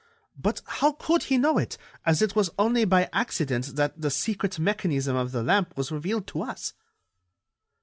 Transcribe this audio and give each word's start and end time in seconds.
But 0.35 0.63
how 0.65 0.93
could 0.93 1.25
he 1.29 1.37
know 1.37 1.59
it, 1.59 1.77
as 2.07 2.23
it 2.23 2.35
was 2.35 2.49
only 2.57 2.85
by 2.85 3.07
accident 3.13 3.75
that 3.75 4.01
the 4.01 4.09
secret 4.09 4.57
mechanism 4.57 5.15
of 5.15 5.31
the 5.31 5.43
lamp 5.43 5.77
was 5.77 5.91
revealed 5.91 6.25
to 6.29 6.41
us." 6.41 6.73